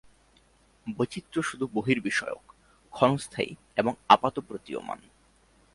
[0.87, 2.43] বৈচিত্র্য শুধু বহির্বিষয়ক,
[2.93, 4.99] ক্ষণস্থায়ী এবং আপাতপ্রতীয়মান।